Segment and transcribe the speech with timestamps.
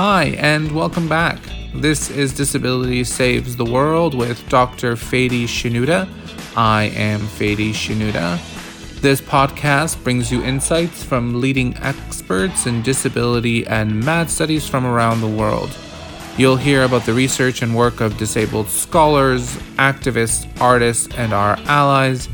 [0.00, 1.40] Hi, and welcome back.
[1.74, 4.94] This is Disability Saves the World with Dr.
[4.94, 6.08] Fady Shenouda.
[6.56, 8.38] I am Fady Shenouda.
[9.00, 15.20] This podcast brings you insights from leading experts in disability and MAD studies from around
[15.20, 15.76] the world.
[16.36, 22.28] You'll hear about the research and work of disabled scholars, activists, artists, and our allies.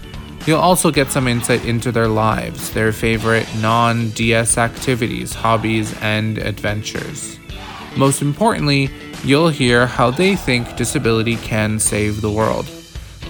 [0.45, 6.37] You'll also get some insight into their lives, their favorite non DS activities, hobbies, and
[6.37, 7.39] adventures.
[7.97, 8.91] Most importantly,
[9.23, 12.67] you'll hear how they think disability can save the world.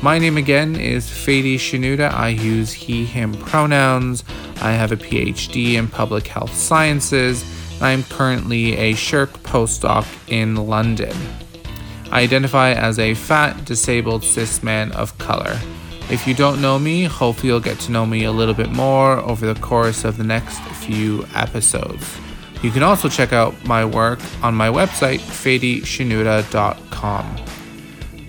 [0.03, 2.13] My name again is Fady Shenouda.
[2.13, 4.25] I use he, him pronouns.
[4.61, 7.45] I have a PhD in public health sciences.
[7.81, 11.17] I am currently a SSHRC postdoc in London.
[12.11, 15.59] I identify as a fat, disabled cis man of color.
[16.11, 19.19] If you don't know me, hopefully you'll get to know me a little bit more
[19.19, 22.19] over the course of the next few episodes.
[22.65, 27.37] You can also check out my work on my website, fadyshenouda.com.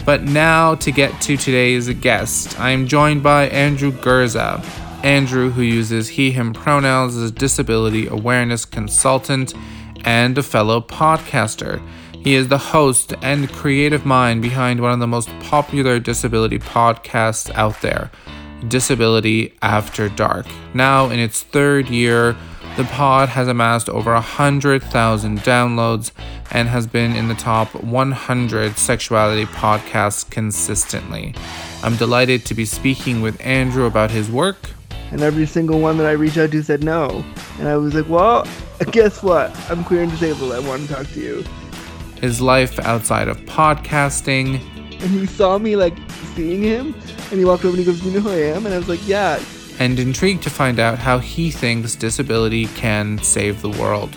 [0.03, 4.61] But now to get to today's guest, I am joined by Andrew Gurza.
[5.05, 9.53] Andrew, who uses he, him pronouns, is a disability awareness consultant
[10.03, 11.81] and a fellow podcaster.
[12.21, 17.49] He is the host and creative mind behind one of the most popular disability podcasts
[17.55, 18.11] out there,
[18.67, 20.45] Disability After Dark.
[20.73, 22.35] Now, in its third year,
[22.77, 26.11] the pod has amassed over 100,000 downloads
[26.51, 31.33] and has been in the top 100 sexuality podcasts consistently.
[31.83, 34.71] I'm delighted to be speaking with Andrew about his work.
[35.11, 37.23] And every single one that I reached out to said no.
[37.59, 38.47] And I was like, well,
[38.91, 39.55] guess what?
[39.69, 40.51] I'm queer and disabled.
[40.51, 41.45] I want to talk to you
[42.21, 44.61] his life outside of podcasting.
[45.01, 45.95] And he saw me like
[46.33, 46.95] seeing him,
[47.29, 48.89] and he walked over and he goes, "You know who I am?" And I was
[48.89, 49.39] like, "Yeah."
[49.79, 54.15] And intrigued to find out how he thinks disability can save the world.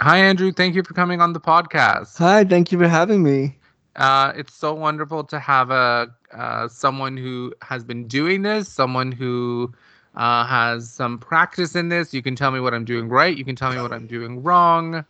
[0.00, 0.52] Hi, Andrew.
[0.52, 2.18] Thank you for coming on the podcast.
[2.18, 2.44] Hi.
[2.44, 3.56] Thank you for having me.
[3.96, 9.10] Uh, it's so wonderful to have a uh, someone who has been doing this, someone
[9.10, 9.72] who
[10.16, 12.12] uh, has some practice in this.
[12.12, 13.36] You can tell me what I'm doing right.
[13.36, 15.04] You can tell me what I'm doing wrong.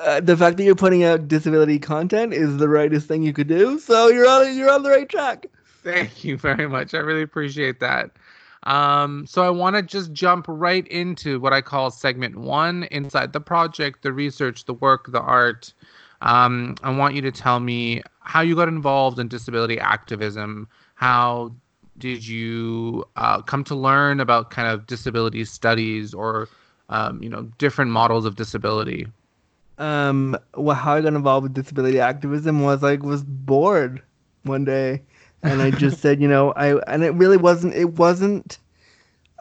[0.00, 3.48] Uh, the fact that you're putting out disability content is the rightest thing you could
[3.48, 3.78] do.
[3.78, 5.46] So you're on you're on the right track.
[5.82, 6.94] Thank you very much.
[6.94, 8.10] I really appreciate that.
[8.64, 13.32] Um, so I want to just jump right into what I call segment one inside
[13.32, 15.72] the project, the research, the work, the art.
[16.22, 20.68] Um, I want you to tell me how you got involved in disability activism.
[20.94, 21.52] How
[21.98, 26.48] did you uh, come to learn about kind of disability studies or
[26.88, 29.06] um, you know different models of disability?
[29.78, 34.02] um well, how I got involved with disability activism was like was bored
[34.44, 35.02] one day
[35.44, 38.58] and I just said, you know, I and it really wasn't it wasn't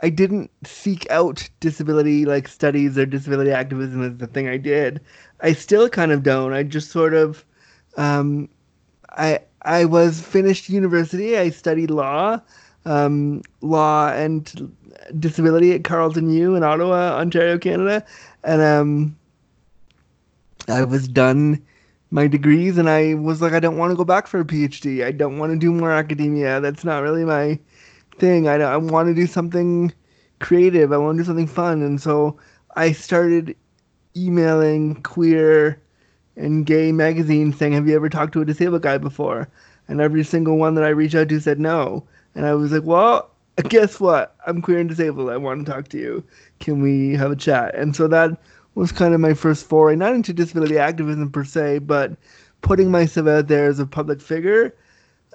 [0.03, 5.01] I didn't seek out disability like studies or disability activism as the thing I did.
[5.41, 6.53] I still kind of don't.
[6.53, 7.45] I just sort of
[7.97, 8.49] um
[9.11, 11.37] I I was finished university.
[11.37, 12.41] I studied law,
[12.85, 14.73] um, law and
[15.19, 18.05] disability at Carleton U in Ottawa, Ontario, Canada,
[18.43, 19.15] and um,
[20.67, 21.61] I was done
[22.13, 25.03] my degrees and I was like, I don't want to go back for a PhD.
[25.03, 26.61] I don't want to do more academia.
[26.61, 27.57] That's not really my
[28.19, 28.47] thing.
[28.47, 29.91] I, I want to do something
[30.39, 30.93] creative.
[30.93, 31.81] I want to do something fun.
[31.81, 32.37] And so
[32.75, 33.55] I started
[34.15, 35.81] emailing queer
[36.35, 39.49] and gay magazines saying, Have you ever talked to a disabled guy before?
[39.87, 42.05] And every single one that I reached out to said no.
[42.35, 43.31] And I was like, Well,
[43.69, 44.35] guess what?
[44.45, 45.31] I'm queer and disabled.
[45.31, 46.23] I want to talk to you.
[46.59, 47.73] Can we have a chat?
[47.73, 48.37] And so that
[48.75, 52.15] was kind of my first foray, not into disability activism per se, but
[52.61, 54.75] putting myself out there as a public figure.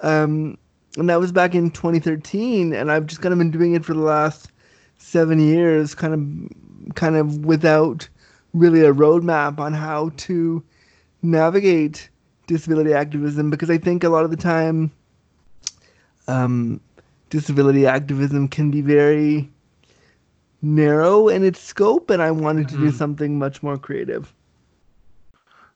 [0.01, 0.57] Um,
[0.97, 3.93] and that was back in 2013, and I've just kind of been doing it for
[3.93, 4.51] the last
[4.97, 8.07] seven years, kind of, kind of without
[8.53, 10.63] really a roadmap on how to
[11.21, 12.09] navigate
[12.47, 14.91] disability activism, because I think a lot of the time,
[16.27, 16.81] um,
[17.29, 19.49] disability activism can be very
[20.61, 22.85] narrow in its scope, and I wanted to mm-hmm.
[22.85, 24.33] do something much more creative.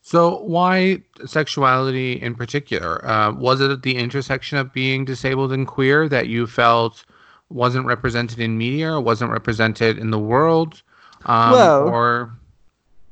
[0.02, 3.06] So, why sexuality in particular?
[3.08, 7.06] Uh, was it the intersection of being disabled and queer that you felt
[7.50, 10.82] wasn't represented in media or wasn't represented in the world?
[11.26, 12.34] Um, well, or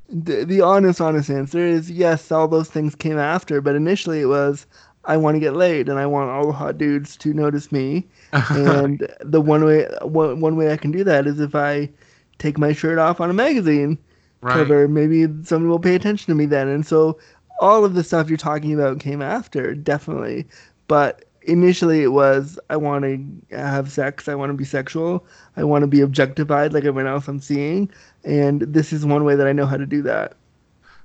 [0.10, 4.26] the, the honest, honest answer is yes, all those things came after, but initially it
[4.26, 4.66] was
[5.06, 8.08] I want to get laid and I want all the hot dudes to notice me.
[8.32, 11.90] and the one way one, one way I can do that is if I
[12.38, 13.98] take my shirt off on a magazine
[14.42, 14.54] right.
[14.54, 16.68] cover, maybe somebody will pay attention to me then.
[16.68, 17.20] And so
[17.60, 20.48] all of the stuff you're talking about came after, definitely.
[20.88, 25.26] But initially it was I want to have sex, I want to be sexual,
[25.58, 27.90] I want to be objectified like everyone else I'm seeing,
[28.24, 30.36] and this is one way that I know how to do that.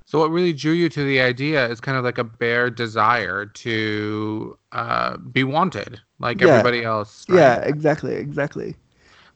[0.07, 3.45] So what really drew you to the idea is kind of like a bare desire
[3.45, 6.47] to uh, be wanted, like Yeah.
[6.47, 7.25] everybody else.
[7.29, 7.35] right?
[7.39, 8.75] Yeah, exactly, exactly.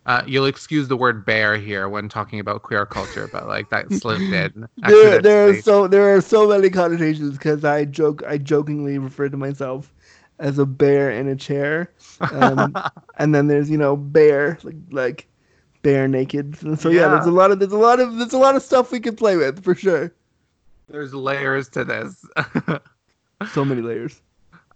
[0.05, 3.91] Uh, you'll excuse the word bear here when talking about queer culture, but like that
[3.93, 4.67] slipped in.
[4.77, 9.29] There, there are so there are so many connotations because I joke I jokingly refer
[9.29, 9.93] to myself
[10.39, 11.91] as a bear in a chair,
[12.31, 12.77] um,
[13.17, 15.27] and then there's you know bear like like
[15.83, 16.57] bare naked.
[16.79, 17.01] So yeah.
[17.01, 17.07] Yeah.
[17.09, 19.15] there's a lot of there's a lot of there's a lot of stuff we can
[19.15, 20.13] play with for sure.
[20.91, 22.25] There's layers to this.
[23.53, 24.21] So many layers.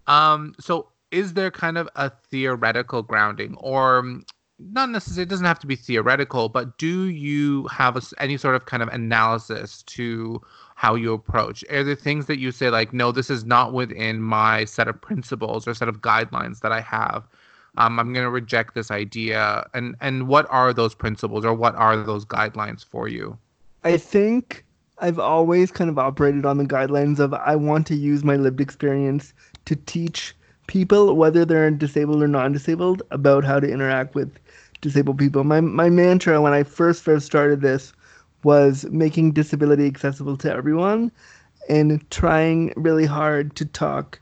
[0.08, 4.22] um, so is there kind of a theoretical grounding, or
[4.58, 5.22] not necessarily?
[5.22, 8.82] It doesn't have to be theoretical, but do you have a any sort of kind
[8.82, 10.42] of analysis to
[10.74, 11.64] how you approach?
[11.70, 15.00] Are there things that you say like, no, this is not within my set of
[15.00, 17.24] principles or set of guidelines that I have?
[17.78, 19.64] Um, I'm going to reject this idea.
[19.74, 23.38] And and what are those principles or what are those guidelines for you?
[23.84, 24.65] I think
[24.98, 28.60] I've always kind of operated on the guidelines of I want to use my lived
[28.60, 29.32] experience
[29.66, 30.34] to teach
[30.66, 34.38] people, whether they're disabled or non-disabled, about how to interact with
[34.80, 35.44] disabled people.
[35.44, 37.92] My my mantra when I first first started this
[38.42, 41.10] was making disability accessible to everyone
[41.68, 44.20] and trying really hard to talk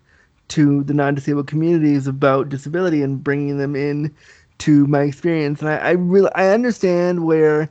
[0.48, 4.14] to the non-disabled communities about disability and bringing them in
[4.58, 5.60] to my experience.
[5.60, 7.70] And I, I really I understand where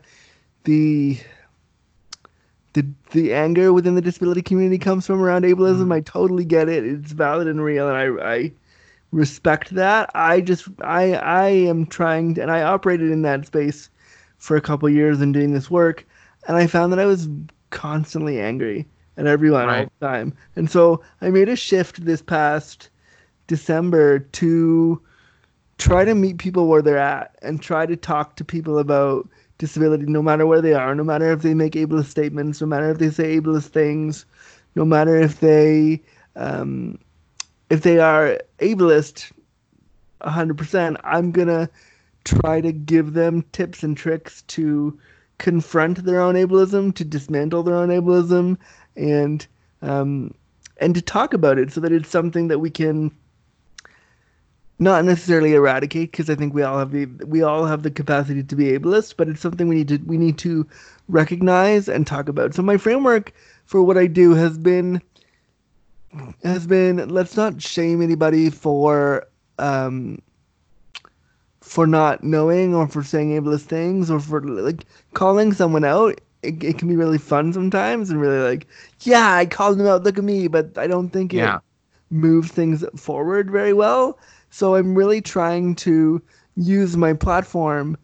[0.65, 1.19] the
[2.73, 5.87] the the anger within the disability community comes from around ableism.
[5.87, 5.93] Mm.
[5.93, 6.85] I totally get it.
[6.85, 8.51] It's valid and real, and I I
[9.11, 10.09] respect that.
[10.15, 13.89] I just I I am trying, and I operated in that space
[14.37, 16.05] for a couple years and doing this work,
[16.47, 17.29] and I found that I was
[17.69, 18.87] constantly angry
[19.17, 19.89] at everyone all Right.
[19.99, 20.33] the time.
[20.55, 22.89] And so I made a shift this past
[23.47, 25.01] December to
[25.77, 29.27] try to meet people where they're at and try to talk to people about
[29.57, 32.89] disability no matter where they are, no matter if they make ableist statements, no matter
[32.89, 34.25] if they say ableist things,
[34.75, 36.01] no matter if they
[36.35, 36.97] um,
[37.69, 39.31] if they are ableist
[40.21, 41.69] 100%, I'm going to
[42.23, 44.97] try to give them tips and tricks to
[45.37, 48.57] confront their own ableism, to dismantle their own ableism,
[48.95, 49.45] and
[49.81, 50.33] um,
[50.77, 53.11] and to talk about it so that it's something that we can
[54.83, 58.43] not necessarily eradicate because I think we all have the we all have the capacity
[58.43, 60.67] to be ableist, but it's something we need to we need to
[61.09, 62.53] recognize and talk about.
[62.55, 63.33] So my framework
[63.65, 65.01] for what I do has been
[66.43, 69.27] has been let's not shame anybody for
[69.59, 70.19] um
[71.61, 76.63] for not knowing or for saying ableist things or for like calling someone out it,
[76.63, 78.67] it can be really fun sometimes and really like
[79.01, 81.59] yeah i called him out look at me but i don't think it Yeah.
[82.09, 84.17] moves things forward very well
[84.53, 86.21] so i'm really trying to
[86.55, 87.97] use my platform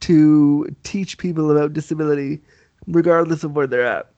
[0.00, 2.40] to teach people about disability
[2.86, 4.08] regardless of where they're at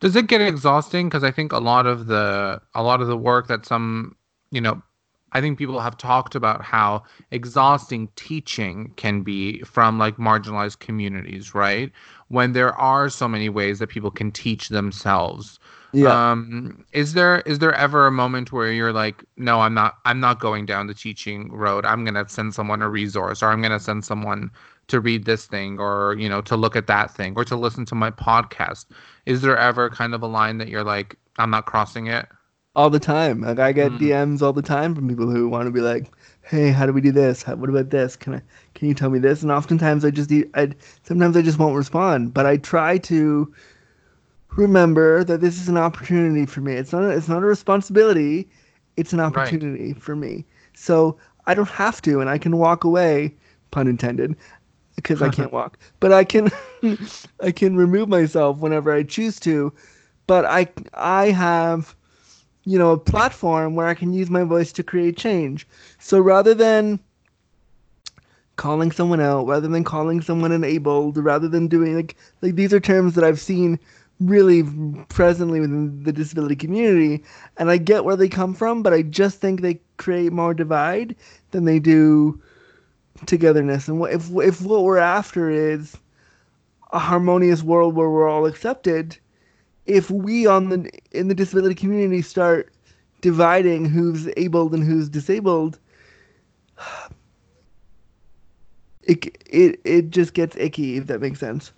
[0.00, 1.08] Does it get exhausting?
[1.08, 4.16] Because I think a lot of the a lot of the work that some
[4.50, 4.82] you know,
[5.32, 11.54] I think people have talked about how exhausting teaching can be from like marginalized communities,
[11.54, 11.90] right?
[12.28, 15.58] When there are so many ways that people can teach themselves.
[16.02, 20.20] Um, is there is there ever a moment where you're like, no, I'm not I'm
[20.20, 21.84] not going down the teaching road.
[21.84, 24.50] I'm gonna send someone a resource, or I'm gonna send someone
[24.88, 27.84] to read this thing, or you know, to look at that thing, or to listen
[27.86, 28.86] to my podcast.
[29.26, 32.26] Is there ever kind of a line that you're like, I'm not crossing it?
[32.76, 33.40] all the time.
[33.40, 33.98] Like I get Mm.
[33.98, 36.10] DMs all the time from people who want to be like,
[36.42, 37.42] "Hey, how do we do this?
[37.42, 38.16] How, what about this?
[38.16, 38.42] Can I?
[38.74, 40.70] Can you tell me this?" And oftentimes I just, I
[41.02, 42.34] sometimes I just won't respond.
[42.34, 43.52] But I try to
[44.56, 46.74] remember that this is an opportunity for me.
[46.74, 47.04] It's not.
[47.04, 48.48] A, it's not a responsibility.
[48.96, 50.44] It's an opportunity for me.
[50.74, 53.34] So I don't have to, and I can walk away.
[53.70, 54.36] Pun intended.
[54.96, 56.50] Because I can't walk, but I can,
[57.40, 59.72] I can remove myself whenever I choose to,
[60.28, 61.96] but I, I have
[62.64, 65.66] you know, a platform where I can use my voice to create change.
[65.98, 66.98] So rather than
[68.56, 72.80] calling someone out, rather than calling someone enabled, rather than doing like like these are
[72.80, 73.78] terms that I've seen
[74.26, 74.62] really
[75.08, 77.24] presently within the disability community,
[77.56, 81.14] and I get where they come from, but I just think they create more divide
[81.50, 82.40] than they do
[83.26, 83.88] togetherness.
[83.88, 85.96] And if if what we're after is
[86.92, 89.18] a harmonious world where we're all accepted,
[89.86, 92.72] if we on the in the disability community start
[93.20, 95.78] dividing who's abled and who's disabled,
[99.02, 101.72] it it it just gets icky if that makes sense.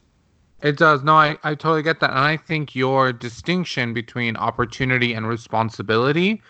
[0.62, 1.02] It does.
[1.02, 2.10] No, I, I totally get that.
[2.10, 6.42] And I think your distinction between opportunity and responsibility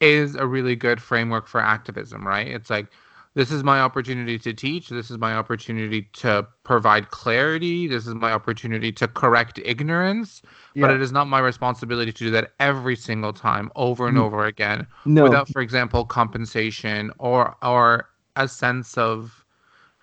[0.00, 2.48] is a really good framework for activism, right?
[2.48, 2.86] It's like
[3.34, 4.88] this is my opportunity to teach.
[4.88, 7.86] This is my opportunity to provide clarity.
[7.86, 10.42] This is my opportunity to correct ignorance.
[10.74, 10.86] Yeah.
[10.86, 14.22] But it is not my responsibility to do that every single time, over and mm.
[14.22, 15.24] over again, no.
[15.24, 19.44] without, for example, compensation or or a sense of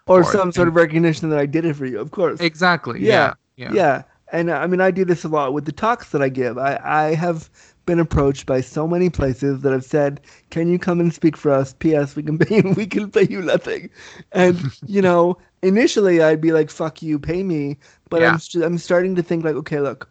[0.05, 1.99] or some sort of recognition that I did it for you.
[1.99, 2.39] Of course.
[2.39, 3.01] Exactly.
[3.01, 3.07] Yeah.
[3.11, 3.33] Yeah.
[3.57, 3.71] Yeah.
[3.73, 4.03] yeah.
[4.31, 6.57] And uh, I mean, I do this a lot with the talks that I give.
[6.57, 7.49] I, I have
[7.85, 11.51] been approached by so many places that have said, "Can you come and speak for
[11.51, 12.15] us?" P.S.
[12.15, 12.73] We can pay you.
[12.77, 13.89] We can pay you nothing.
[14.33, 17.77] And you know, initially I'd be like, "Fuck you, pay me."
[18.09, 18.37] But yeah.
[18.55, 20.09] I'm I'm starting to think like, okay, look,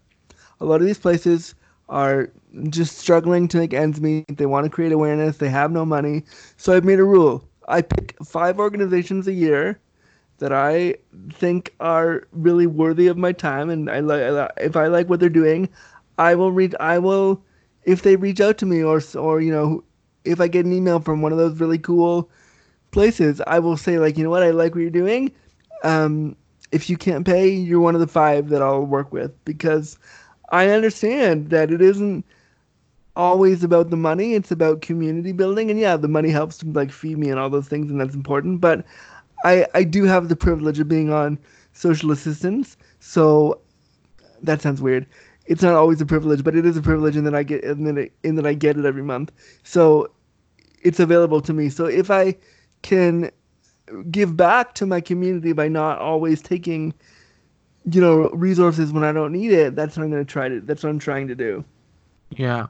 [0.60, 1.54] a lot of these places
[1.88, 2.30] are
[2.70, 4.24] just struggling to make ends meet.
[4.36, 5.36] They want to create awareness.
[5.36, 6.24] They have no money.
[6.56, 7.46] So I've made a rule.
[7.68, 9.78] I pick five organizations a year
[10.38, 10.96] that I
[11.32, 15.28] think are really worthy of my time, and I like if I like what they're
[15.28, 15.68] doing,
[16.18, 16.74] I will read.
[16.80, 17.42] I will
[17.84, 19.84] if they reach out to me or or you know
[20.24, 22.30] if I get an email from one of those really cool
[22.90, 25.32] places, I will say like, you know what, I like what you're doing.
[25.84, 26.36] Um,
[26.72, 29.98] if you can't pay, you're one of the five that I'll work with because
[30.50, 32.24] I understand that it isn't
[33.16, 34.34] always about the money.
[34.34, 37.50] It's about community building, and yeah, the money helps to like feed me and all
[37.50, 38.60] those things, and that's important.
[38.60, 38.84] But
[39.44, 41.38] I I do have the privilege of being on
[41.72, 43.60] social assistance, so
[44.42, 45.06] that sounds weird
[45.46, 47.86] it's not always a privilege, but it is a privilege, and then I get and
[47.86, 49.32] then it, I get it every month.
[49.62, 50.10] So
[50.82, 51.68] it's available to me.
[51.68, 52.36] So if I
[52.82, 53.30] can
[54.10, 56.92] give back to my community by not always taking,
[57.90, 60.60] you know, resources when I don't need it, that's what I'm going to try to.
[60.60, 61.64] That's what I'm trying to do.
[62.30, 62.66] Yeah.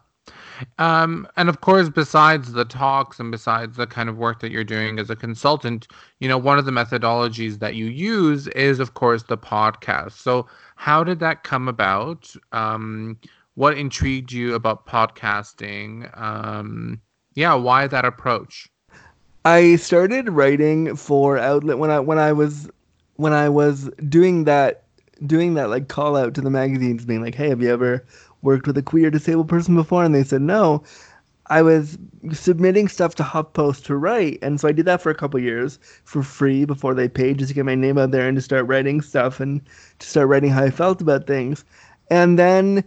[0.79, 4.65] Um, and of course, besides the talks and besides the kind of work that you're
[4.65, 5.89] doing as a consultant,
[6.21, 10.13] you know, one of the methodologies that you use is, of course, the podcast.
[10.13, 10.47] So,
[10.77, 12.33] how did that come about?
[12.53, 13.19] Um,
[13.55, 16.11] what intrigued you about podcasting?
[16.21, 17.01] Um,
[17.35, 18.69] yeah, why that approach?
[19.45, 22.69] I started writing for Outlet when I when I was
[23.15, 24.85] when I was doing that
[25.25, 28.05] doing that like call out to the magazines, being like, "Hey, have you ever
[28.43, 30.83] worked with a queer disabled person before?" And they said no.
[31.49, 31.97] I was
[32.33, 35.79] submitting stuff to HuffPost to write, and so I did that for a couple years
[36.05, 38.67] for free before they paid, just to get my name out there and to start
[38.67, 39.61] writing stuff and
[40.01, 41.65] to start writing how I felt about things.
[42.11, 42.83] And then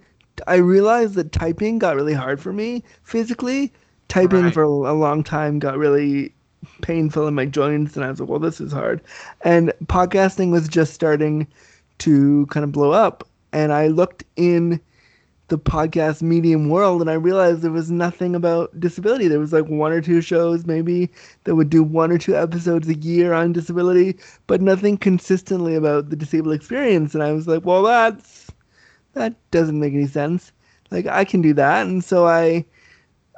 [0.47, 3.71] I realized that typing got really hard for me physically.
[4.09, 4.53] Typing right.
[4.53, 6.33] for a long time got really
[6.81, 9.01] painful in my joints, and I was like, "Well, this is hard."
[9.41, 11.47] And podcasting was just starting
[11.99, 14.81] to kind of blow up, and I looked in
[15.49, 19.27] the podcast medium world and I realized there was nothing about disability.
[19.27, 21.09] There was like one or two shows maybe
[21.43, 26.09] that would do one or two episodes a year on disability, but nothing consistently about
[26.09, 27.13] the disabled experience.
[27.13, 28.47] And I was like, well, that's
[29.13, 30.51] that doesn't make any sense.
[30.91, 31.87] Like I can do that.
[31.87, 32.65] And so I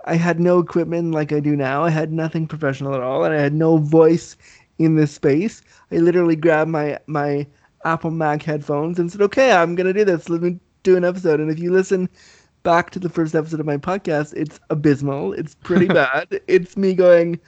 [0.06, 1.84] I had no equipment like I do now.
[1.84, 4.36] I had nothing professional at all and I had no voice
[4.80, 5.62] in this space.
[5.92, 7.48] I literally grabbed my my
[7.86, 10.30] Apple Mac headphones and said, "Okay, I'm going to do this.
[10.30, 11.40] Let me do an episode.
[11.40, 12.10] And if you listen
[12.64, 15.34] back to the first episode of my podcast, it's abysmal.
[15.34, 16.42] It's pretty bad.
[16.48, 17.40] It's me going,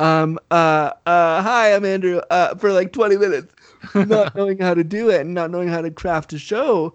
[0.00, 3.54] um, uh, uh, hi, I'm Andrew, uh, for like 20 minutes,
[3.94, 6.94] not knowing how to do it and not knowing how to craft a show.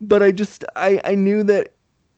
[0.00, 1.72] But I just, I, I knew that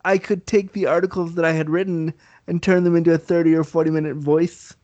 [0.05, 2.13] I could take the articles that I had written
[2.47, 4.75] and turn them into a 30 or 40 minute voice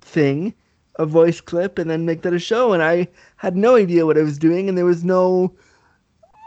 [0.00, 0.54] thing,
[0.96, 2.72] a voice clip, and then make that a show.
[2.72, 5.54] And I had no idea what I was doing, and there was no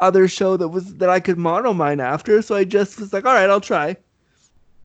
[0.03, 2.41] other show that was that I could model mine after.
[2.41, 3.95] So I just was like, all right, I'll try.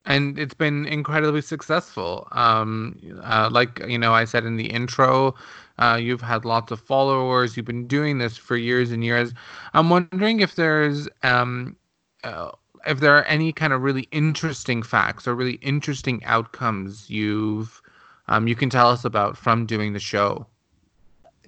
[0.06, 2.28] And it's been incredibly successful.
[2.32, 5.34] Um, uh, like you know, I said in the intro,
[5.78, 7.56] uh, you've had lots of followers.
[7.56, 9.34] You've been doing this for years and years.
[9.74, 11.76] I'm wondering if there's um,
[12.24, 12.52] uh,
[12.86, 17.82] if there are any kind of really interesting facts or really interesting outcomes you've
[18.28, 20.46] um, you can tell us about from doing the show.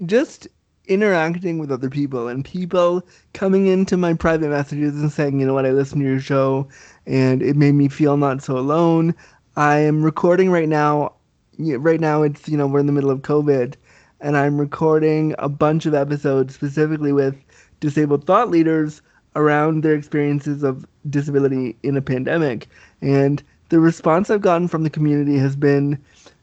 [0.06, 0.48] Just
[0.90, 5.54] interacting with other people and people coming into my private messages and saying, you know
[5.54, 6.68] what, I listened to your show
[7.06, 9.14] and it made me feel not so alone.
[9.56, 11.14] I am recording right now.
[11.58, 13.74] Right now, it's, you know, we're in the middle of COVID
[14.20, 17.36] and I'm recording a bunch of episodes specifically with
[17.80, 19.00] disabled thought leaders
[19.36, 22.68] around their experiences of disability in a pandemic.
[23.00, 26.02] And the response I've gotten from the community has been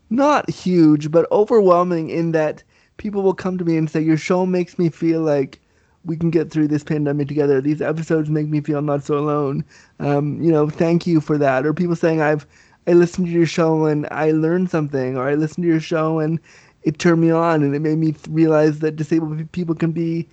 [0.10, 2.64] not huge, but overwhelming in that
[2.98, 5.60] people will come to me and say, Your show makes me feel like
[6.06, 7.62] we can get through this pandemic together.
[7.62, 9.64] These episodes make me feel not so alone.
[10.00, 11.66] Um, you know, thank you for that.
[11.66, 12.48] Or people saying, I've
[12.88, 16.20] I listened to your show and I learned something, or I listened to your show
[16.20, 16.40] and
[16.84, 20.30] it turned me on and it made me realize that disabled people can be,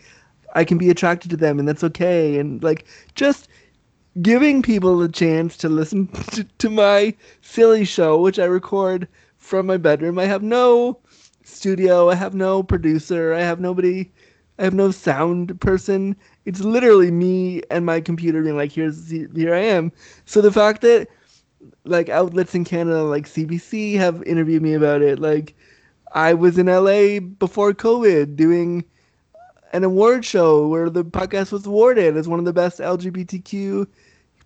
[0.54, 2.38] I can be attracted to them and that's okay.
[2.38, 3.49] And like just
[4.23, 9.66] giving people a chance to listen to, to my silly show, which I record from
[9.66, 10.21] my bedroom.
[10.21, 11.00] I have no
[11.64, 12.11] studio.
[12.11, 13.35] I have no producer.
[13.35, 14.12] I have nobody.
[14.59, 16.16] I have no sound person.
[16.47, 19.92] It's literally me and my computer being like, "Here's here I am."
[20.26, 21.09] So the fact that
[21.85, 25.54] like outlets in Canada like CBC have interviewed me about it, like
[26.14, 28.85] I was in LA before COVID doing
[29.73, 33.87] an award show where the podcast was awarded as one of the best LGBTQ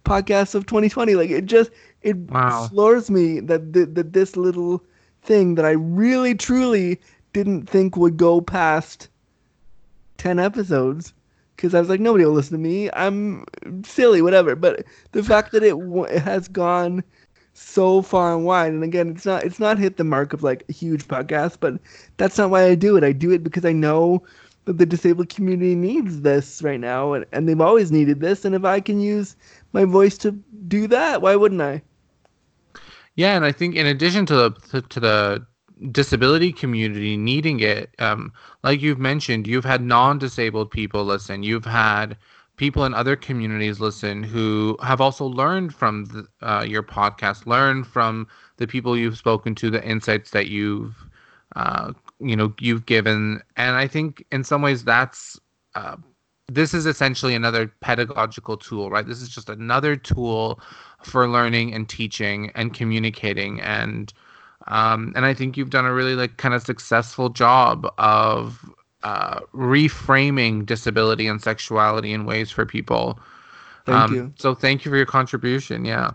[0.04, 1.14] podcasts of 2020.
[1.16, 1.70] Like it just
[2.02, 2.70] it Wow.
[2.70, 4.82] floors me that th- that this little
[5.28, 7.00] thing that I really truly
[7.32, 9.08] didn't think would go past
[10.16, 11.12] 10 episodes.
[11.54, 12.88] Because I was like nobody will listen to me.
[12.92, 13.44] I'm
[13.84, 17.02] silly whatever, but the fact that it, w- it has gone
[17.52, 20.62] so far and wide and again it's not it's not hit the mark of like
[20.68, 21.74] a huge podcast but
[22.16, 23.02] that's not why i do it.
[23.02, 24.22] I do it because i know
[24.64, 28.54] that the disabled community needs this right now and, and they've always needed this and
[28.54, 29.34] if i can use
[29.72, 30.30] my voice to
[30.68, 31.82] do that why wouldn't i
[33.18, 35.46] Yeah, and I think in addition to the to, the
[35.90, 38.32] disability community needing it, um,
[38.62, 41.42] like you've mentioned, you've had non-disabled people listen.
[41.42, 42.16] You've had
[42.56, 47.88] people in other communities listen who have also learned from the, uh, your podcast, learned
[47.88, 50.94] from the people you've spoken to, the insights that you've
[51.56, 55.40] uh, you know you've given, and I think in some ways that's.
[55.74, 55.96] Uh,
[56.48, 59.06] this is essentially another pedagogical tool, right?
[59.06, 60.60] This is just another tool
[61.02, 64.12] for learning and teaching and communicating and
[64.66, 68.70] um, and I think you've done a really like kind of successful job of
[69.02, 73.18] uh, reframing disability and sexuality in ways for people.
[73.84, 75.84] thank Um, you So thank you for your contribution.
[75.84, 76.12] Yeah.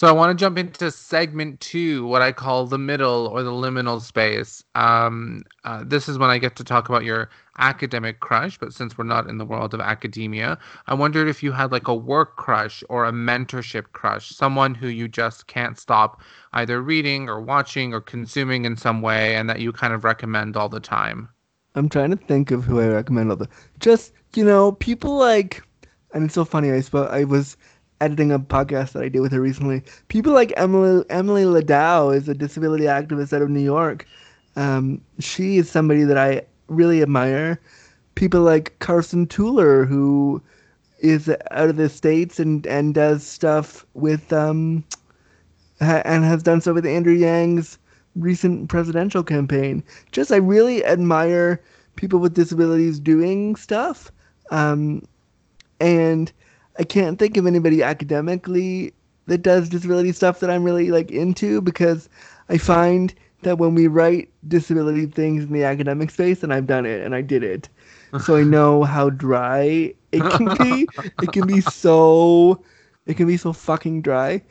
[0.00, 3.50] So I want to jump into segment two, what I call the middle or the
[3.50, 4.64] liminal space.
[4.74, 7.28] Um, uh, this is when I get to talk about your
[7.58, 11.52] academic crush, but since we're not in the world of academia, I wondered if you
[11.52, 16.22] had like a work crush or a mentorship crush, someone who you just can't stop
[16.54, 20.56] either reading or watching or consuming in some way, and that you kind of recommend
[20.56, 21.28] all the time.
[21.74, 25.62] i'm trying to think of who i recommend all the just you know people like
[26.14, 27.58] and it's so funny i i was
[28.00, 29.82] editing a podcast that i did with her recently.
[30.08, 34.06] People like emily emily ladau is a disability activist out of new york.
[34.56, 37.60] Um, she is somebody that i really admire.
[38.14, 40.42] People like carson tueller who
[41.00, 44.84] is out of the states and and does stuff with um
[45.80, 47.78] ha- and has done so with andrew yang's
[48.16, 49.82] recent presidential campaign.
[50.12, 51.60] Just i really admire
[51.96, 54.10] people with disabilities doing stuff.
[54.50, 55.02] Um
[55.80, 56.32] and
[56.78, 58.92] i can't think of anybody academically
[59.26, 62.08] that does disability stuff that i'm really like into because
[62.48, 66.86] i find that when we write disability things in the academic space and i've done
[66.86, 67.68] it and i did it.
[68.20, 70.88] So i know how dry it can be.
[71.22, 72.62] It can be so
[73.06, 74.42] it can be so fucking dry.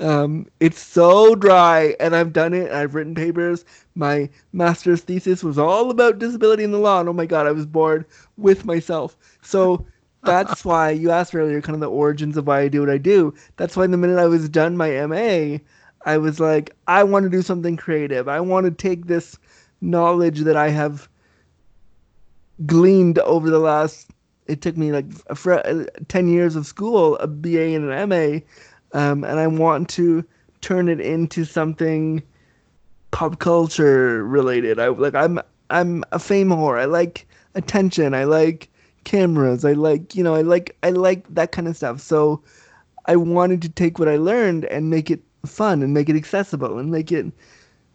[0.00, 3.64] Um, it's so dry and i've done it i've written papers.
[3.94, 7.52] My master's thesis was all about disability in the law and oh my god i
[7.52, 9.16] was bored with myself.
[9.42, 9.84] So
[10.28, 12.98] that's why you asked earlier kind of the origins of why i do what i
[12.98, 13.34] do.
[13.56, 15.58] That's why the minute i was done my ma
[16.04, 18.28] i was like i want to do something creative.
[18.28, 19.36] I want to take this
[19.80, 21.08] knowledge that i have
[22.66, 24.10] gleaned over the last
[24.46, 28.38] it took me like fr- uh, 10 years of school a ba and an ma
[28.98, 30.24] um, and i want to
[30.60, 32.22] turn it into something
[33.10, 34.78] pop culture related.
[34.78, 36.78] I like i'm i'm a fame whore.
[36.80, 38.14] I like attention.
[38.14, 38.70] I like
[39.08, 39.64] cameras.
[39.64, 42.00] I like you know i like i like that kind of stuff.
[42.00, 42.42] So
[43.06, 46.78] i wanted to take what i learned and make it fun and make it accessible
[46.78, 47.26] and make it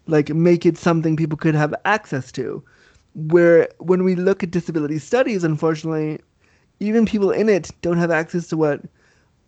[0.08, 2.64] like make it something people could have access to.
[3.14, 6.20] Where when we look at disability studies unfortunately
[6.80, 8.82] even people in it don't have access to what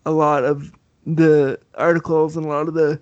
[0.06, 0.72] a lot of
[1.04, 3.00] the articles and a lot of the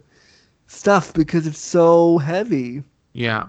[0.69, 2.83] stuff because it's so heavy.
[3.13, 3.47] Yeah.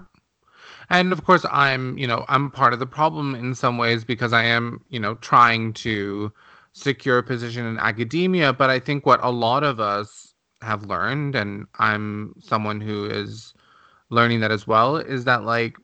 [0.90, 4.32] And of course, I'm, you know, I'm part of the problem in some ways because
[4.32, 6.32] I am, you know, trying to
[6.72, 8.52] secure a position in academia.
[8.52, 13.54] But I think what a lot of us have learned, and I'm someone who is
[14.10, 15.76] learning that as well, is that like,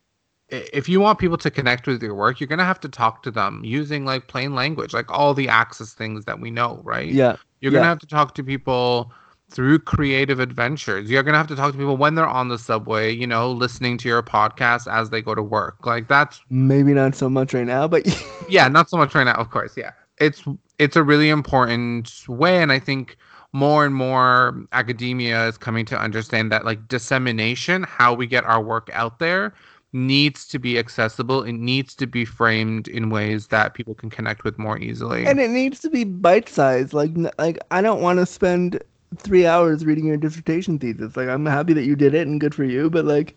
[0.49, 3.23] if you want people to connect with your work, you're going to have to talk
[3.23, 7.09] to them using like plain language, like all the access things that we know, right?
[7.13, 9.13] yeah You're going to have to talk to people
[9.53, 11.11] through creative adventures.
[11.11, 13.51] You're going to have to talk to people when they're on the subway, you know,
[13.53, 15.87] listening to your podcast as they go to work.
[15.87, 18.07] Like that's maybe not so much right now but
[18.49, 19.77] yeah, not so much right now, of course.
[19.77, 19.93] Yeah.
[20.19, 20.45] It's
[20.79, 23.17] it's a really important way and I think
[23.53, 28.63] more and more academia is coming to understand that like dissemination, how we get our
[28.63, 29.53] work out there
[29.93, 31.43] needs to be accessible.
[31.43, 35.27] It needs to be framed in ways that people can connect with more easily.
[35.27, 38.83] and it needs to be bite sized like like i don't want to spend
[39.19, 42.55] three hours reading your dissertation thesis like i'm happy that you did it and good
[42.55, 43.37] for you but like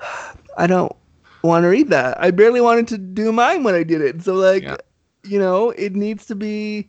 [0.56, 0.94] I don't
[1.42, 2.20] want to read that.
[2.20, 4.22] I barely wanted to do mine when I did it.
[4.22, 4.76] So like, Yeah.
[5.24, 6.88] you know, it needs to be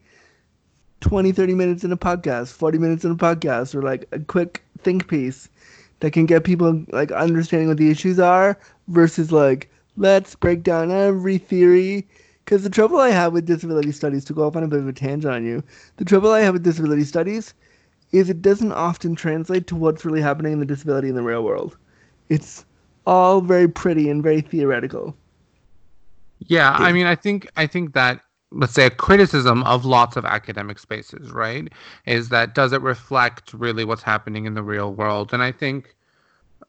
[1.01, 4.63] 20, 30 minutes in a podcast, 40 minutes in a podcast, or like a quick
[4.79, 5.49] think piece
[5.99, 10.91] that can get people like understanding what the issues are versus like, let's break down
[10.91, 12.07] every theory.
[12.43, 14.87] Because the trouble I have with disability studies, to go off on a bit of
[14.87, 15.63] a tangent on you,
[15.97, 17.53] the trouble I have with disability studies
[18.11, 21.43] is it doesn't often translate to what's really happening in the disability in the real
[21.43, 21.77] world.
[22.29, 22.65] It's
[23.05, 25.15] all very pretty and very theoretical.
[26.39, 28.21] Yeah, I mean, I think I think that
[28.51, 31.71] let's say a criticism of lots of academic spaces, right,
[32.05, 35.33] is that does it reflect really what's happening in the real world?
[35.33, 35.95] And I think,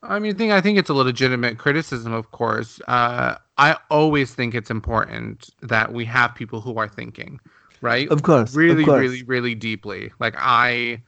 [0.03, 2.81] I mean, I think I think it's a legitimate criticism, of course.
[2.87, 7.41] Uh, I always think it's important that we have people who are thinking,
[7.81, 8.09] right?
[8.11, 9.01] Of course, of really, course.
[9.01, 10.13] really, really deeply.
[10.21, 11.03] Like I.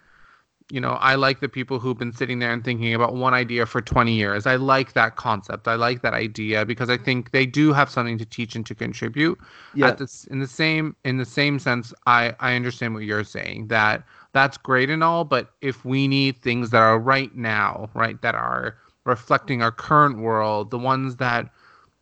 [0.70, 3.66] You know, I like the people who've been sitting there and thinking about one idea
[3.66, 4.46] for 20 years.
[4.46, 5.68] I like that concept.
[5.68, 8.74] I like that idea because I think they do have something to teach and to
[8.74, 9.38] contribute
[9.72, 9.88] Yeah.
[9.88, 13.68] at this in the same in the same sense i i understand what you're saying
[13.68, 18.20] that that's great and all but if we need things that are right now right
[18.22, 21.50] that are reflecting our current world the ones that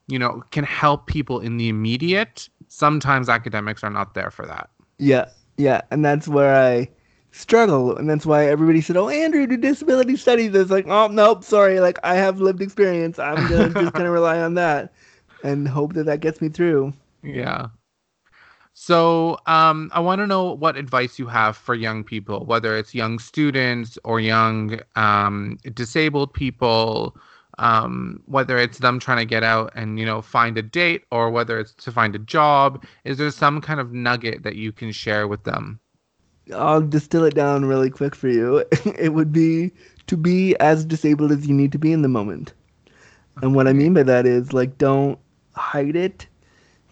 [0.09, 4.71] you know can help people in the immediate sometimes academics are not there for that
[4.99, 6.89] Yeah, yeah, and that's where I
[7.33, 11.45] struggle, and that's why everybody said, "Oh, Andrew, do disability studies." It's like, oh, nope,
[11.45, 13.19] sorry, like I have lived experience.
[13.19, 14.93] I'm gonna just gonna rely on that
[15.43, 16.95] and hope that that gets me through.
[17.23, 17.69] yeah
[18.75, 22.95] so um, i want to know what advice you have for young people whether it's
[22.95, 27.17] young students or young um, disabled people
[27.59, 31.31] um, whether it's them trying to get out and you know find a date or
[31.31, 34.91] whether it's to find a job is there some kind of nugget that you can
[34.93, 35.79] share with them
[36.55, 38.65] I'll distill it down really quick for you.
[38.99, 39.73] it would be
[40.09, 42.53] to be as disabled as you need to be in the moment.
[43.41, 45.19] And what I mean by that is like don't
[45.55, 46.27] hide it.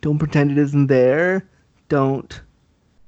[0.00, 1.46] Don't pretend it isn't there.
[1.88, 2.40] Don't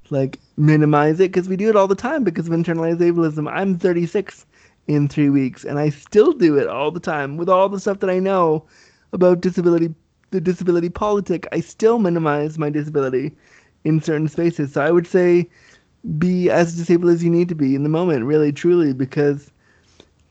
[0.09, 3.51] like minimize it because we do it all the time because of internalized ableism.
[3.51, 4.45] I'm 36
[4.87, 7.99] in 3 weeks and I still do it all the time with all the stuff
[7.99, 8.65] that I know
[9.13, 9.93] about disability
[10.31, 11.47] the disability politic.
[11.51, 13.31] I still minimize my disability
[13.83, 14.73] in certain spaces.
[14.73, 15.47] So I would say
[16.17, 19.51] be as disabled as you need to be in the moment, really, truly, because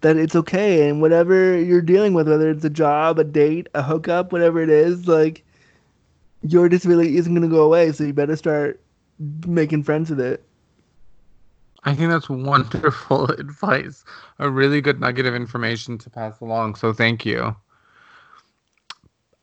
[0.02, 0.88] that it's okay.
[0.88, 4.70] And whatever you're dealing with, whether it's a job, a date, a hookup, whatever it
[4.70, 5.44] is, like
[6.42, 7.92] your disability isn't going to go away.
[7.92, 8.80] So you better start
[9.46, 10.44] making friends with it.
[11.84, 14.04] i think that's wonderful advice
[14.38, 17.54] a really good nugget of information to pass along so thank you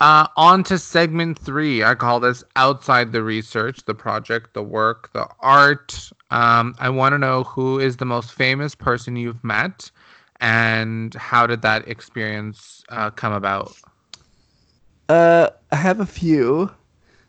[0.01, 1.83] Uh, on to segment three.
[1.83, 6.11] I call this outside the research, the project, the work, the art.
[6.31, 9.91] Um, I want to know who is the most famous person you've met,
[10.39, 13.77] and how did that experience uh, come about?
[15.07, 16.71] Uh, I have a few.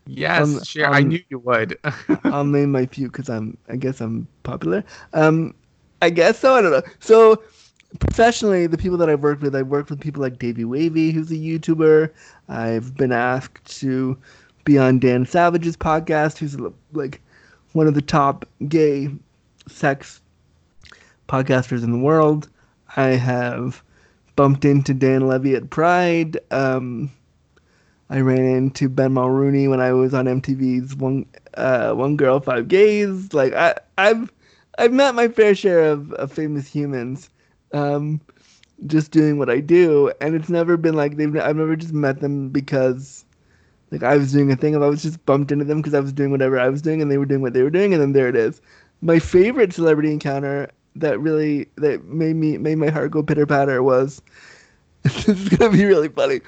[0.05, 0.87] Yes, Um, sure.
[0.87, 1.77] I um, knew you would.
[2.29, 4.83] I'll name my few because I'm, I guess I'm popular.
[5.13, 5.55] Um,
[6.01, 6.55] I guess so.
[6.55, 6.81] I don't know.
[6.99, 7.43] So
[7.99, 11.31] professionally, the people that I've worked with, I've worked with people like Davey Wavy, who's
[11.31, 12.09] a YouTuber.
[12.49, 14.17] I've been asked to
[14.63, 16.57] be on Dan Savage's podcast, who's
[16.93, 17.21] like
[17.73, 19.09] one of the top gay
[19.67, 20.21] sex
[21.27, 22.49] podcasters in the world.
[22.95, 23.83] I have
[24.35, 26.37] bumped into Dan Levy at Pride.
[26.51, 27.11] Um,
[28.09, 32.67] I ran into Ben Mulroney when I was on MTV's One uh, One Girl Five
[32.67, 33.33] Gays.
[33.33, 34.31] Like I, I've
[34.77, 37.29] I've met my fair share of, of famous humans,
[37.73, 38.21] um,
[38.87, 41.35] just doing what I do, and it's never been like they've.
[41.37, 43.25] I've never just met them because,
[43.91, 44.75] like, I was doing a thing.
[44.75, 47.11] I was just bumped into them because I was doing whatever I was doing, and
[47.11, 48.61] they were doing what they were doing, and then there it is.
[49.01, 53.81] My favorite celebrity encounter that really that made me made my heart go pitter patter
[53.83, 54.21] was.
[55.03, 56.41] this is gonna be really funny.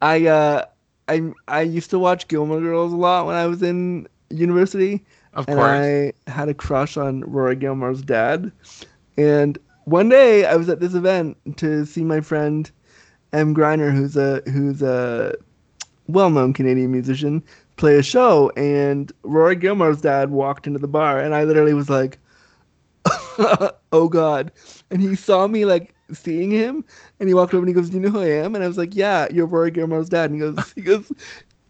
[0.00, 0.64] I uh
[1.08, 5.48] I I used to watch Gilmore Girls a lot when I was in university, of
[5.48, 5.60] and course.
[5.60, 8.52] I had a crush on Rory Gilmore's dad.
[9.16, 12.70] And one day I was at this event to see my friend
[13.32, 15.34] Emm Gryner, who's a who's a
[16.08, 17.42] well-known Canadian musician,
[17.76, 18.50] play a show.
[18.56, 22.18] And Rory Gilmore's dad walked into the bar, and I literally was like,
[23.92, 24.52] "Oh God!"
[24.90, 26.84] And he saw me like seeing him,
[27.20, 28.68] and he walked over and he goes, "Do you know who I am?" And I
[28.68, 31.12] was like, "Yeah, you're Rory Gilmore's dad." And he goes, "He goes,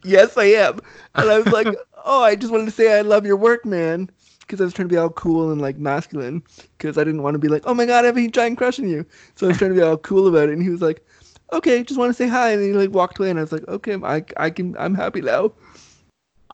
[0.04, 0.80] yes, I am."
[1.16, 1.68] And I was like,
[2.04, 4.10] "Oh, I just wanted to say I love your work, man."
[4.46, 6.42] Because I was trying to be all cool and like masculine,
[6.78, 8.78] because I didn't want to be like, "Oh my god, I have a giant crush
[8.78, 9.06] on you."
[9.36, 11.04] So I was trying to be all cool about it, and he was like,
[11.52, 13.66] "Okay, just want to say hi," and he like walked away, and I was like,
[13.68, 15.52] "Okay, I, I can, I'm happy now."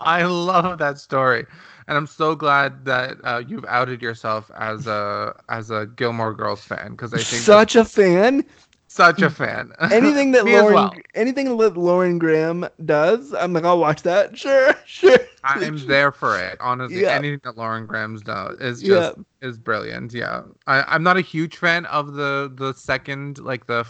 [0.00, 1.46] I love that story,
[1.86, 6.64] and I'm so glad that uh, you've outed yourself as a as a Gilmore Girls
[6.64, 8.44] fan because I think Such a fan.
[8.88, 9.72] such a fan.
[9.90, 11.04] anything that Lauren well.
[11.14, 14.36] anything that Lauren Graham does, I'm like, I'll watch that.
[14.38, 15.18] Sure, sure.
[15.44, 16.56] I'm there for it.
[16.60, 17.10] Honestly, Yeah.
[17.10, 19.12] anything that Lauren Graham's does is Yeah.
[19.12, 20.12] just is brilliant.
[20.12, 23.86] Yeah, I, I'm not a huge fan of the the second like the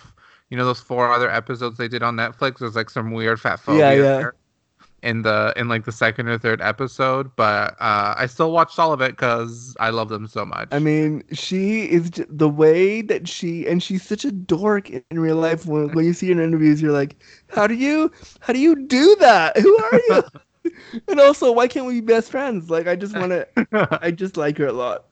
[0.51, 2.59] you know those four other episodes they did on Netflix.
[2.59, 4.17] There's like some weird fat phobia Yeah, yeah.
[4.19, 4.35] there
[5.03, 8.93] in the in like the second or third episode, but uh, I still watched all
[8.93, 10.69] of it because I love them so much.
[10.71, 15.03] I mean, she is j- the way that she and she's such a dork in
[15.11, 15.67] real life.
[15.67, 17.17] When, when you see her in interviews, you're like,
[17.49, 18.11] how do you
[18.41, 19.57] how do you do that?
[19.59, 20.23] Who are you?
[21.09, 22.71] and also, why can't we be best friends?
[22.71, 23.99] Like, I just want to.
[24.03, 25.07] I just like her a lot.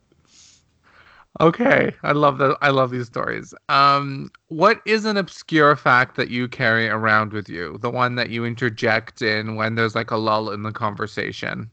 [1.40, 2.58] Okay, I love that.
[2.60, 3.54] I love these stories.
[3.68, 7.78] Um, what is an obscure fact that you carry around with you?
[7.78, 11.70] The one that you interject in when there's like a lull in the conversation.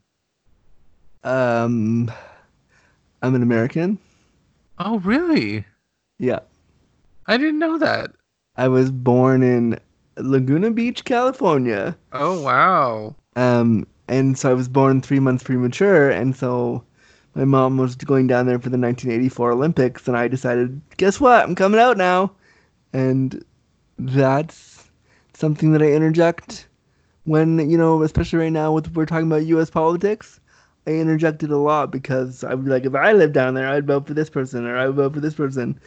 [1.23, 2.11] Um,
[3.21, 3.97] I'm an American.
[4.77, 5.65] Oh, really?
[6.19, 6.39] Yeah,
[7.25, 8.11] I didn't know that.
[8.55, 9.79] I was born in
[10.17, 11.97] Laguna Beach, California.
[12.13, 13.15] Oh, wow.
[13.37, 16.83] Um, and so I was born three months premature, and so
[17.35, 21.43] my mom was going down there for the 1984 Olympics, and I decided, guess what?
[21.43, 22.31] I'm coming out now,
[22.93, 23.45] and
[23.99, 24.89] that's
[25.35, 26.67] something that I interject
[27.25, 29.69] when you know, especially right now with we're talking about U.S.
[29.69, 30.39] politics.
[30.87, 33.85] I interjected a lot because I would be like, if I lived down there, I'd
[33.85, 35.77] vote for this person or I would vote for this person.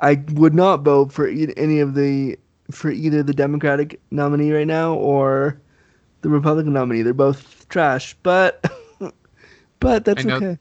[0.00, 2.38] I would not vote for any of the
[2.70, 5.60] for either the Democratic nominee right now or
[6.24, 7.02] the Republican nominee.
[7.02, 8.64] They're both trash, but
[9.80, 10.58] but that's I know- okay.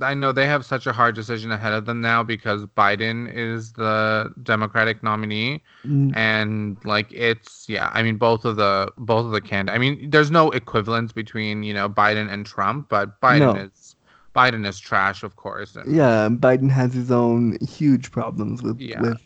[0.00, 3.74] I know they have such a hard decision ahead of them now because Biden is
[3.74, 7.90] the Democratic nominee, Mm, and like it's yeah.
[7.92, 9.68] I mean, both of the both of the can.
[9.68, 13.54] I mean, there's no equivalence between you know Biden and Trump, but Biden No.
[13.54, 13.96] is
[14.34, 15.76] Biden is trash, of course.
[15.76, 19.02] and- Yeah, Biden has his own huge problems with Yeah.
[19.02, 19.20] with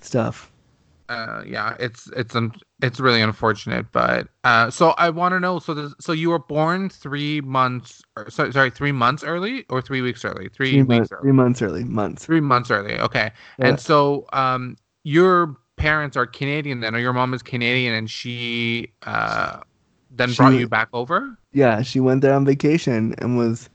[0.00, 0.50] stuff.
[1.12, 5.58] Uh yeah it's it's un- it's really unfortunate but uh so i want to know
[5.58, 9.82] so this, so you were born three months or, sorry, sorry three months early or
[9.82, 12.24] three weeks early three, Three, weeks months, early three months early, months.
[12.24, 13.66] three months early okay Yeah.
[13.68, 18.92] and so um your parents are canadian then or your mom is canadian and she
[19.02, 19.60] uh
[20.10, 23.68] then She- brought you back over Yeah, she went there on vacation and was,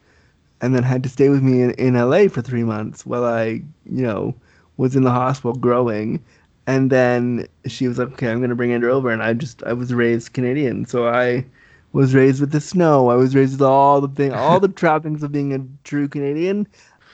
[0.61, 3.45] and then had to stay with me in, in LA for three months while I,
[3.85, 4.35] you know,
[4.77, 6.23] was in the hospital growing.
[6.67, 9.09] And then she was like, okay, I'm going to bring Andrew over.
[9.09, 10.85] And I just, I was raised Canadian.
[10.85, 11.45] So I
[11.93, 13.09] was raised with the snow.
[13.09, 16.67] I was raised with all the thing, all the trappings of being a true Canadian.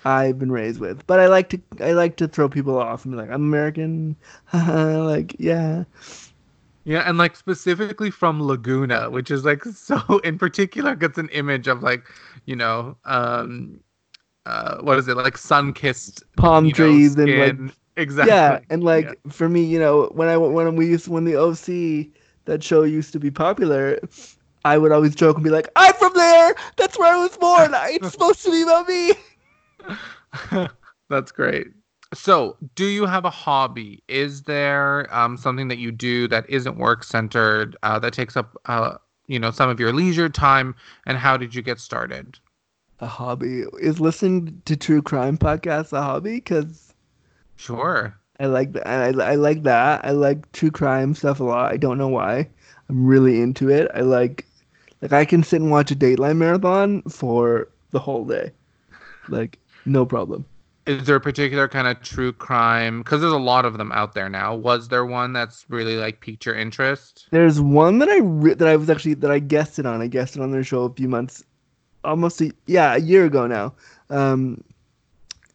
[0.06, 3.14] I've been raised with, but I like to, I like to throw people off and
[3.14, 4.18] be like, I'm American.
[4.54, 5.84] like, yeah.
[6.84, 11.68] yeah and like specifically from laguna which is like so in particular gets an image
[11.68, 12.04] of like
[12.46, 13.80] you know um
[14.46, 17.74] uh what is it like sun-kissed Palm you know, trees and like.
[17.96, 19.32] Exactly Yeah, and like Yeah.
[19.32, 22.12] for me, you know, when I when we used when the OC
[22.46, 24.00] that show used to be popular,
[24.66, 26.56] I would always joke and be like, "I'm from there.
[26.78, 27.74] That's where I was born.
[27.92, 29.12] It's supposed to be about me."
[31.10, 31.68] that's great
[32.14, 36.78] so do you have a hobby is there um something that you do that isn't
[36.78, 38.96] work centered uh that takes up uh
[39.28, 40.76] you know some of your leisure time
[41.06, 42.40] and how did you get started
[43.00, 46.93] A hobby is listening to true crime podcasts a hobby because
[47.64, 48.88] sure I like that.
[48.88, 50.04] I, I like that.
[50.04, 51.72] I like true crime stuff a lot.
[51.72, 52.50] I don't know why.
[52.90, 53.90] I'm really into it.
[53.94, 54.46] I like
[55.02, 58.52] like I can sit and watch a Dateline marathon for the whole day,
[59.28, 60.46] like no problem.
[60.86, 64.14] is there a particular kind of true crime because there's a lot of them out
[64.14, 68.18] there now was there one that's really like piqued your interest There's one that I
[68.20, 70.02] re- that I was actually that I guessed it on.
[70.02, 71.44] I guessed it on their show a few months,
[72.04, 73.74] almost a, yeah, a year ago now.
[74.10, 74.64] Um,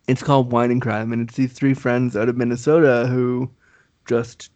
[0.09, 3.51] it's called Wine and Crime, and it's these three friends out of Minnesota who
[4.07, 4.51] just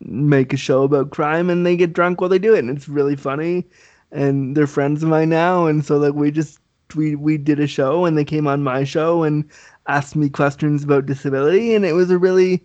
[0.00, 2.88] make a show about crime, and they get drunk while they do it, and it's
[2.88, 3.66] really funny.
[4.12, 6.60] And they're friends of mine now, and so like we just
[6.94, 9.44] we we did a show, and they came on my show and
[9.88, 12.62] asked me questions about disability, and it was a really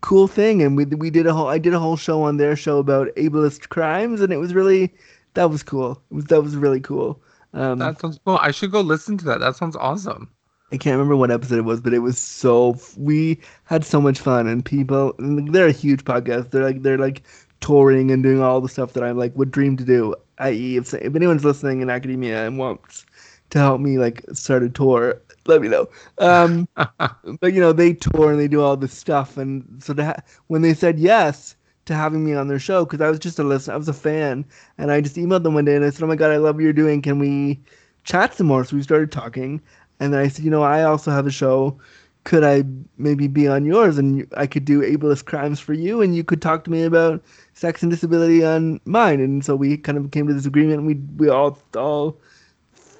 [0.00, 2.56] cool thing and we we did a whole I did a whole show on their
[2.56, 4.94] show about ableist crimes and it was really
[5.34, 6.02] that was cool.
[6.10, 7.22] It was that was really cool.
[7.52, 10.28] Um that sounds cool i should go listen to that that sounds awesome
[10.72, 14.18] I can't remember what episode it was, but it was so we had so much
[14.18, 16.50] fun and people and they're a huge podcast.
[16.50, 17.22] They're like they're like
[17.60, 20.14] touring and doing all the stuff that I like would dream to do.
[20.38, 23.06] I.e., if if anyone's listening in academia and wants
[23.50, 25.88] to help me like start a tour, let me know.
[26.18, 30.04] Um, but you know they tour and they do all this stuff, and so to
[30.06, 31.54] ha- when they said yes
[31.86, 33.92] to having me on their show, because I was just a listener, I was a
[33.94, 34.44] fan,
[34.78, 36.56] and I just emailed them one day and I said, "Oh my god, I love
[36.56, 37.02] what you're doing.
[37.02, 37.60] Can we
[38.04, 39.60] chat some more?" So we started talking,
[40.00, 41.78] and then I said, "You know, I also have a show.
[42.24, 42.64] could I
[42.98, 46.42] maybe be on yours and I could do ableist crimes for you and you could
[46.42, 47.22] talk to me about
[47.54, 50.94] sex and disability on mine and so we kind of came to this agreement we
[51.18, 52.18] we all all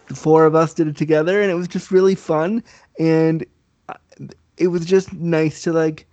[0.06, 2.62] the four of us did it together and it was just really fun
[3.00, 3.44] and
[4.56, 6.06] it was just nice to like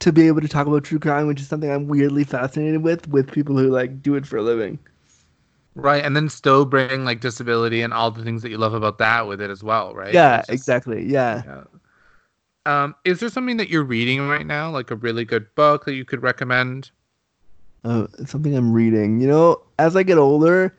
[0.00, 3.08] to be able to talk about true crime which is something I'm weirdly fascinated with
[3.08, 4.78] with people who like do it for a living.
[5.76, 8.98] Right, and then still bring like disability and all the things that you love about
[8.98, 10.14] that with it as well, right?
[10.14, 11.04] Yeah, just- exactly.
[11.04, 11.42] Yeah.
[11.44, 11.64] Yeah.
[12.66, 15.94] Um, is there something that you're reading right now, like a really good book that
[15.94, 16.90] you could recommend?
[17.84, 19.20] Uh, something I'm reading.
[19.20, 20.74] You know, as I get older,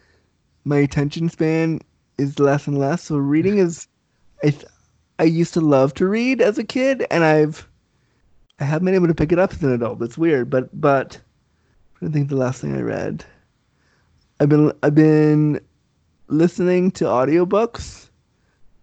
[0.63, 1.79] my attention span
[2.17, 3.03] is less and less.
[3.03, 3.87] So reading is,
[4.43, 4.65] I, th-
[5.19, 7.67] I used to love to read as a kid, and I've,
[8.59, 10.01] I haven't been able to pick it up as an adult.
[10.01, 11.19] It's weird, but but,
[12.01, 13.25] I think the last thing I read.
[14.39, 15.59] I've been I've been
[16.27, 18.09] listening to audiobooks.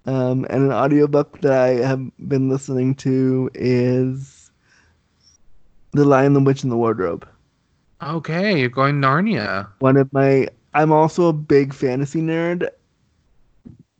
[0.05, 4.51] Um, and an audiobook that I have been listening to is
[5.93, 7.27] The Lion, the Witch, and the Wardrobe.
[8.03, 9.69] Okay, you're going Narnia.
[9.79, 12.67] one of my i'm also a big fantasy nerd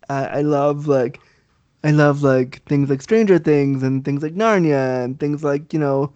[0.09, 1.21] i, I love like
[1.85, 5.79] i love like things like stranger things and things like narnia and things like you
[5.79, 6.13] know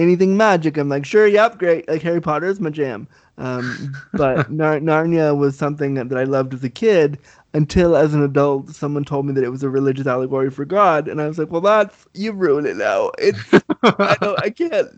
[0.00, 0.76] anything magic.
[0.76, 1.88] I'm like sure yep great.
[1.88, 3.06] Like harry potter is my jam.
[3.38, 7.18] Um, but Nar- narnia was something that i loved as a kid
[7.54, 11.08] until as an adult someone told me that it was a religious allegory for god.
[11.08, 13.10] And i was like well that's you ruined it now.
[13.18, 13.40] It's
[13.82, 14.88] i don't i can't.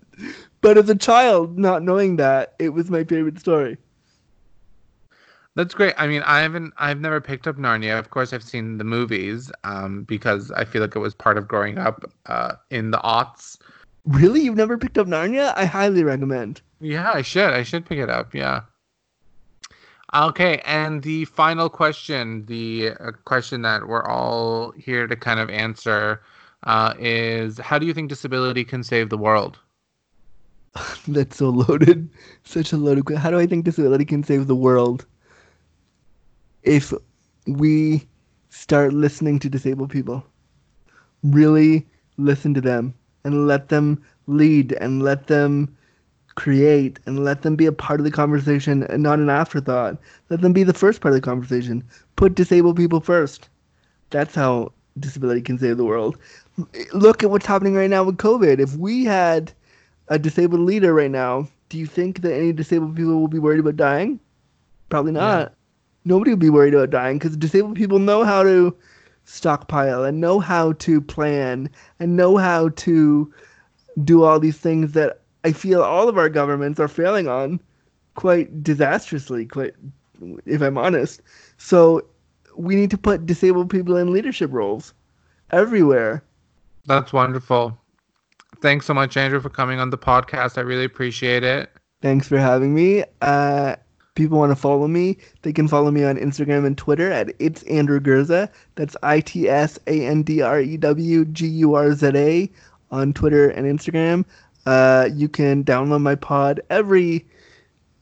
[0.61, 3.77] But as a child not knowing that it was my favorite story.
[5.55, 5.95] That's great.
[5.99, 7.99] I mean, I haven't, I've never picked up Narnia.
[7.99, 11.47] Of course, I've seen the movies um, because I feel like it was part of
[11.47, 13.59] growing up uh, in the aughts.
[14.05, 14.41] Really?
[14.41, 15.53] You've never picked up Narnia?
[15.57, 16.61] I highly recommend.
[16.81, 17.53] Yeah, I should.
[17.53, 18.35] I should pick it up.
[18.35, 18.63] Yeah.
[20.15, 25.49] Okay, and the final question, the uh, question that we're all here to kind of
[25.49, 26.21] answer,
[26.65, 29.59] uh, is how do you think disability can save the world?
[31.09, 32.11] That's so loaded.
[32.45, 33.23] Such a loaded question.
[33.23, 35.07] How do I think disability can save the world?
[36.63, 36.93] If
[37.47, 38.07] we
[38.51, 40.25] start listening to disabled people,
[41.23, 41.87] really
[42.19, 45.75] listen to them and let them lead and let them
[46.35, 49.99] create and let them be a part of the conversation and not an afterthought.
[50.31, 51.85] Let them be the first part of the conversation.
[52.17, 53.49] Put disabled people first.
[54.11, 56.19] That's how disability can save the world.
[56.93, 58.59] Look at what's happening right now with COVID.
[58.59, 59.53] If we had
[60.09, 63.61] a disabled leader right now, do you think that any disabled people will be worried
[63.61, 64.21] about dying?
[64.89, 65.55] Probably not.
[66.05, 68.77] Nobody will be worried about dying because disabled people know how to
[69.25, 73.33] stockpile and know how to plan and know how to
[74.05, 77.61] do all these things that I feel all of our governments are failing on
[78.15, 79.75] quite disastrously, quite
[80.47, 81.21] if I'm honest.
[81.57, 82.05] So
[82.57, 84.95] we need to put disabled people in leadership roles
[85.51, 86.23] everywhere.
[86.87, 87.79] That's wonderful.
[88.61, 90.59] Thanks so much, Andrew, for coming on the podcast.
[90.59, 91.71] I really appreciate it.
[92.01, 93.05] Thanks for having me.
[93.21, 93.77] Uh,
[94.15, 97.63] people want to follow me, they can follow me on Instagram and Twitter at it's
[97.65, 98.49] Andrew Gurza.
[98.75, 102.51] That's I T S A N D R E W G U R Z A
[102.91, 104.25] on Twitter and Instagram.
[104.67, 107.27] Uh, you can download my pod every.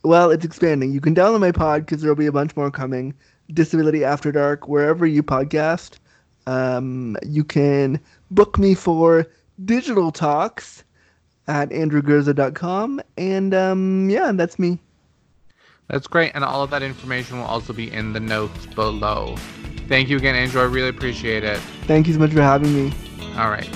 [0.02, 0.92] Well, it's expanding.
[0.92, 3.14] You can download my pod because there'll be a bunch more coming.
[3.52, 5.98] Disability After Dark, wherever you podcast.
[6.46, 9.26] Um, you can book me for
[9.64, 10.84] digital talks
[11.48, 13.02] at andrewgurza.com.
[13.18, 14.78] And um, yeah, that's me.
[15.90, 16.32] That's great.
[16.34, 19.34] And all of that information will also be in the notes below.
[19.88, 20.60] Thank you again, Andrew.
[20.60, 21.58] I really appreciate it.
[21.86, 22.94] Thank you so much for having me.
[23.36, 23.68] All right.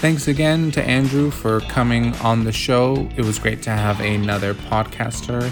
[0.00, 3.08] Thanks again to Andrew for coming on the show.
[3.16, 5.50] It was great to have another podcaster.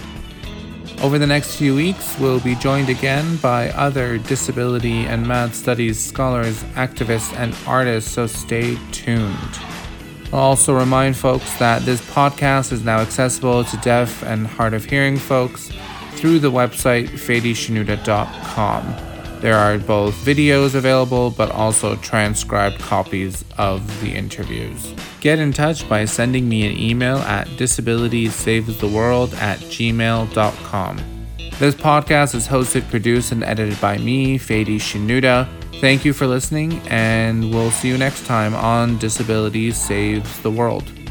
[1.00, 5.98] Over the next few weeks, we'll be joined again by other disability and mad studies
[5.98, 9.71] scholars, activists, and artists, so stay tuned.
[10.32, 14.86] I'll also remind folks that this podcast is now accessible to deaf and hard of
[14.86, 15.70] hearing folks
[16.12, 18.96] through the website fadyshenouda.com.
[19.42, 24.94] There are both videos available, but also transcribed copies of the interviews.
[25.20, 31.00] Get in touch by sending me an email at disabilitiessavestheworld at gmail.com.
[31.58, 35.48] This podcast is hosted, produced, and edited by me, Fady Shenouda.
[35.82, 41.01] Thank you for listening, and we'll see you next time on Disability Saves the World.